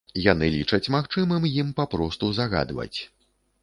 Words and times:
Яны 0.31 0.45
лічаць 0.55 0.91
магчымым 0.95 1.47
ім 1.61 1.69
папросту 1.83 2.35
загадваць. 2.43 2.95